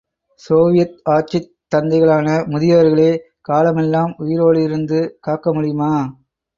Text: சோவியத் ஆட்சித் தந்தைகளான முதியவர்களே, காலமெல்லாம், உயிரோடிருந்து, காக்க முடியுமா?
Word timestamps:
சோவியத் 0.41 0.95
ஆட்சித் 1.09 1.51
தந்தைகளான 1.75 2.27
முதியவர்களே, 2.47 3.11
காலமெல்லாம், 3.41 4.15
உயிரோடிருந்து, 4.19 5.01
காக்க 5.19 5.53
முடியுமா? 5.53 5.93